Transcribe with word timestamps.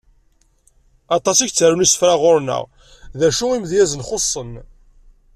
Aṭas 1.17 1.37
i 1.39 1.45
yettarun 1.47 1.85
isefra 1.85 2.13
ɣur-neɣ, 2.21 2.63
d 3.19 3.21
acu 3.27 3.45
imedyazen 3.57 4.05
xuṣṣen. 4.09 4.51